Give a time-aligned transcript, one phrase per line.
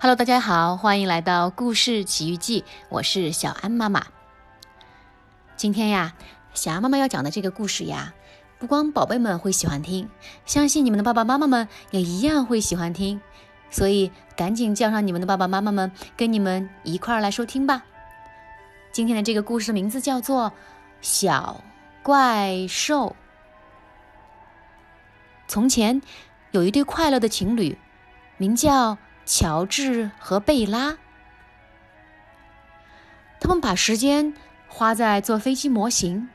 [0.00, 4.04] Hello，大家好，欢迎来到故事奇遇记，我是小安妈妈。
[5.56, 6.14] 今天呀，
[6.52, 8.12] 小安妈妈要讲的这个故事呀，
[8.58, 10.10] 不光宝贝们会喜欢听，
[10.44, 13.20] 相信你们的爸爸妈妈们也一样会喜欢听，
[13.70, 17.84] 所以赶紧叫上你们的爸爸妈妈们，跟你们一块儿来收听吧。
[18.92, 20.50] 今天的这个故事的名字叫做
[21.00, 21.64] 《小
[22.02, 23.10] 怪兽》。
[25.48, 26.02] 从前
[26.50, 27.78] 有一对快乐的情侣，
[28.36, 28.98] 名叫。
[29.26, 30.98] 乔治和贝拉，
[33.40, 34.34] 他们把时间
[34.68, 36.28] 花在做飞机模型、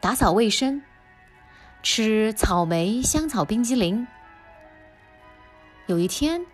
[0.00, 0.82] 打扫卫生、
[1.82, 4.06] 吃草莓香草冰激凌。
[5.86, 6.46] 有一天，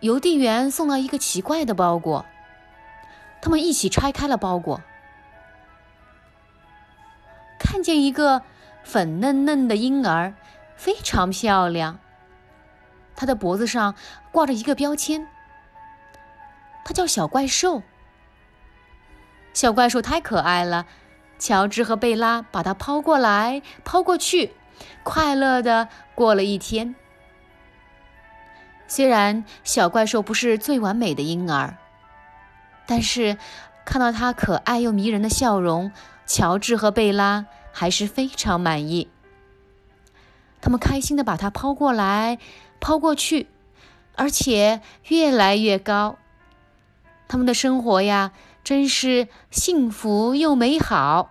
[0.00, 2.24] 邮递员送了一个奇怪的包裹，
[3.40, 4.80] 他们一起拆开了包裹，
[7.58, 8.42] 看见一个
[8.82, 10.34] 粉嫩嫩的婴儿，
[10.76, 11.98] 非常漂亮。
[13.14, 13.94] 他的脖子上
[14.30, 15.26] 挂着一个标签，
[16.84, 17.82] 他叫小怪兽。
[19.52, 20.86] 小怪兽太可爱了，
[21.38, 24.54] 乔治和贝拉把它抛过来抛过去，
[25.02, 26.94] 快乐的过了一天。
[28.88, 31.76] 虽然小怪兽不是最完美的婴儿，
[32.86, 33.36] 但是
[33.84, 35.92] 看到他可爱又迷人的笑容，
[36.26, 39.10] 乔治和贝拉还是非常满意。
[40.60, 42.38] 他们开心的把它抛过来。
[42.82, 43.46] 抛过去，
[44.16, 46.18] 而且越来越高。
[47.28, 48.32] 他们的生活呀，
[48.64, 51.30] 真是幸福又美好。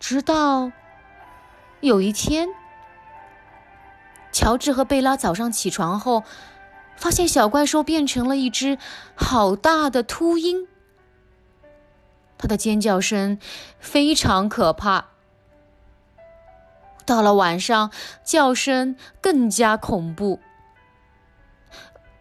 [0.00, 0.72] 直到
[1.80, 2.48] 有一天，
[4.32, 6.24] 乔治和贝拉早上起床后，
[6.96, 8.78] 发现小怪兽变成了一只
[9.14, 10.66] 好大的秃鹰。
[12.36, 13.38] 它的尖叫声
[13.78, 15.06] 非常可怕。
[17.08, 17.90] 到了晚上，
[18.22, 20.40] 叫声更加恐怖。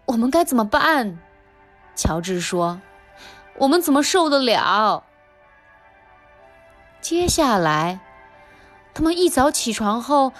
[0.06, 1.20] 我们该怎么办？
[1.94, 2.80] 乔治说
[3.60, 5.04] ：“我们怎么受得了？”
[7.02, 8.00] 接下来，
[8.94, 10.32] 他们一早起床后，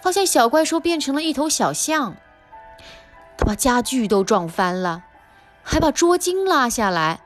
[0.00, 2.16] 发现小怪兽变成了一头小象。
[3.36, 5.04] 他把家具都撞翻了，
[5.62, 7.20] 还把桌巾拉下来。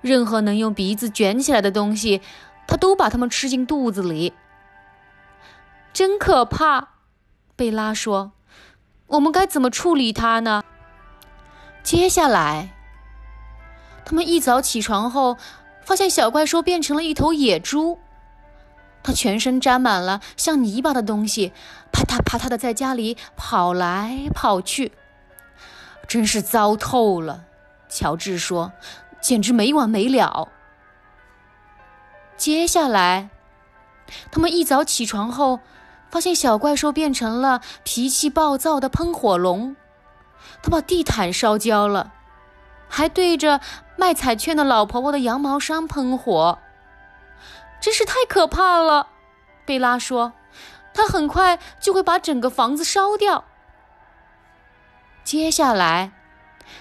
[0.00, 2.22] 任何能用鼻子卷起来的东西，
[2.66, 4.32] 他都把它们吃进肚子里。
[5.92, 6.88] 真可怕，
[7.54, 8.32] 贝拉说
[9.08, 10.64] ：“我们该怎么处理它呢？”
[11.84, 12.74] 接下来，
[14.04, 15.36] 他们一早起床后，
[15.84, 17.98] 发现小怪兽变成了一头野猪，
[19.02, 21.52] 它全身沾满了像泥巴的东西，
[21.92, 24.92] 啪嗒啪嗒的在家里跑来跑去，
[26.08, 27.44] 真是糟透了。
[27.90, 28.72] 乔治说
[29.20, 30.48] ：“简直没完没了。”
[32.38, 33.28] 接下来，
[34.30, 35.60] 他们一早起床后。
[36.12, 39.74] 发现小怪兽变成了脾气暴躁的喷火龙，
[40.62, 42.12] 他把地毯烧焦了，
[42.86, 43.62] 还对着
[43.96, 46.58] 卖彩券的老婆婆的羊毛衫喷火，
[47.80, 49.08] 真是太可怕了。
[49.64, 50.34] 贝拉说
[50.92, 53.44] ：“他很快就会把整个房子烧掉。”
[55.24, 56.12] 接下来，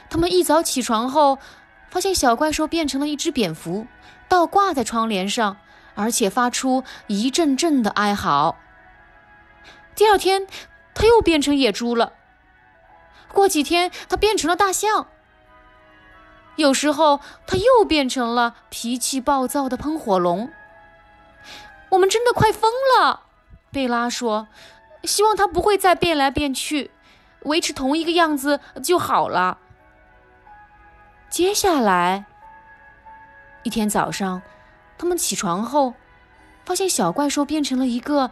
[0.09, 1.38] 他们一早起床后，
[1.90, 3.88] 发现小怪兽变成了一只蝙蝠，
[4.28, 5.56] 倒挂在窗帘上，
[5.96, 8.58] 而且发出一阵阵的哀嚎。
[9.96, 10.47] 第二天，
[10.94, 12.13] 他又变成野猪了。
[13.34, 15.07] 过几天，他变成了大象。
[16.56, 20.51] 有时候，他又变成了脾气暴躁的喷火龙。
[21.90, 23.24] 我们真的快疯了，
[23.72, 24.47] 贝拉说
[25.03, 26.91] ：“希望他不会再变来变去，
[27.44, 29.59] 维持同一个样子就好了。”
[31.30, 32.25] 接下来，
[33.63, 34.41] 一天早上，
[34.97, 35.94] 他们起床后，
[36.66, 38.31] 发现小怪兽变成了一个。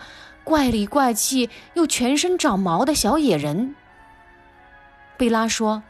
[0.50, 3.76] 怪里怪气又全身长毛的小野人，
[5.16, 5.84] 贝拉说：“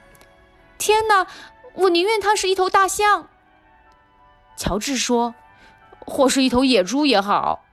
[0.78, 1.28] 天哪，
[1.76, 3.30] 我宁愿它是一头大象。”
[4.58, 5.34] 乔治说
[6.06, 7.64] ：“或是一头野猪也好。”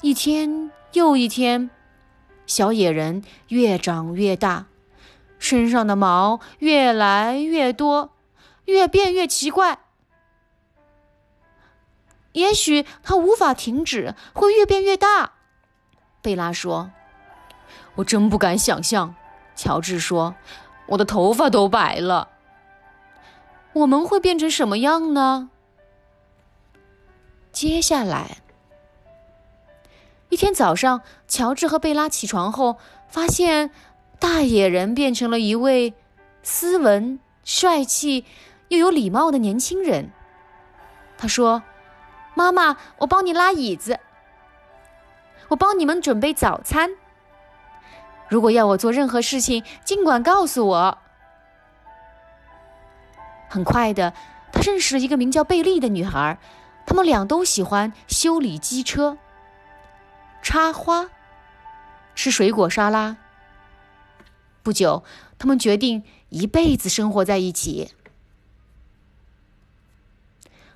[0.00, 1.68] 一天又一天，
[2.46, 4.64] 小野人越长越大，
[5.38, 8.14] 身上的毛越来越多，
[8.64, 9.80] 越变越奇怪。
[12.36, 15.32] 也许它无法停止，会越变越大。
[16.20, 16.90] 贝拉说
[17.96, 19.14] ：“我真不敢想象。”
[19.56, 20.34] 乔治说
[20.88, 22.28] ：“我的头发都白了。”
[23.72, 25.48] 我们会变成什么样呢？
[27.52, 28.36] 接下来，
[30.28, 32.76] 一天早上，乔治和贝拉起床后，
[33.08, 33.70] 发现
[34.18, 35.94] 大野人变成了一位
[36.42, 38.26] 斯文、帅气
[38.68, 40.10] 又有礼貌的年轻人。
[41.16, 41.62] 他说。
[42.36, 43.98] 妈妈，我帮你拉椅子。
[45.48, 46.90] 我帮你们准备早餐。
[48.28, 50.98] 如果要我做任何事情，尽管告诉我。”
[53.48, 54.12] 很快的，
[54.52, 56.38] 他认识了一个名叫贝利的女孩，
[56.84, 59.16] 他们俩都喜欢修理机车、
[60.42, 61.08] 插花、
[62.14, 63.16] 吃水果沙拉。
[64.62, 65.04] 不久，
[65.38, 67.92] 他们决定一辈子生活在一起。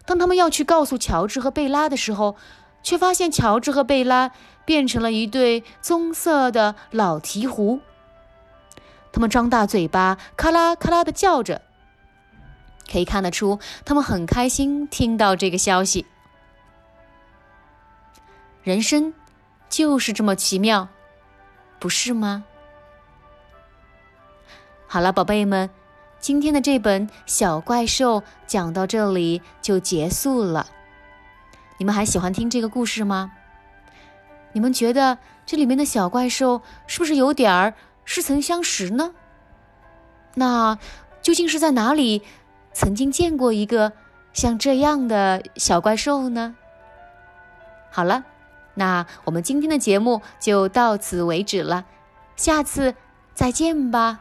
[0.07, 2.37] 当他们要去告诉乔治和贝拉的时候，
[2.83, 4.33] 却发现乔治和贝拉
[4.65, 7.81] 变成了一对棕色的老鹈鹕。
[9.13, 11.63] 他们张大嘴巴，咔啦咔啦的叫着。
[12.91, 16.07] 可以看得出，他们很开心听到这个消息。
[18.63, 19.15] 人生
[19.69, 20.89] 就是这么奇妙，
[21.79, 22.45] 不是吗？
[24.89, 25.71] 好了，宝贝们，
[26.21, 30.67] 今天的这本小怪兽讲到这里就结束了。
[31.79, 33.33] 你们还喜欢听这个故事吗？
[34.53, 37.73] 你们觉得这里面的小怪兽是不是有点儿
[38.05, 39.15] 似曾相识呢？
[40.35, 40.79] 那
[41.23, 42.23] 究竟是在哪里？
[42.73, 43.93] 曾经见过一个
[44.33, 46.55] 像这样的小怪兽呢。
[47.91, 48.25] 好了，
[48.75, 51.87] 那我们今天的节目就到此为止了，
[52.37, 52.95] 下次
[53.35, 54.21] 再见吧。